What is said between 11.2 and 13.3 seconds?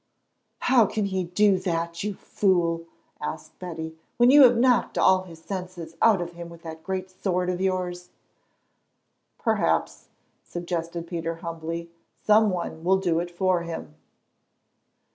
humbly, "some one will do it